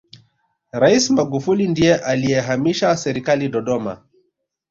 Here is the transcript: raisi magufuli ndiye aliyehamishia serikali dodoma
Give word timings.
raisi 0.71 1.13
magufuli 1.13 1.67
ndiye 1.67 1.97
aliyehamishia 1.97 2.97
serikali 2.97 3.49
dodoma 3.49 4.03